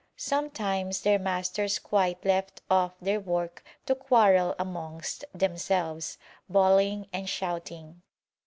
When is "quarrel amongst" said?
3.93-5.25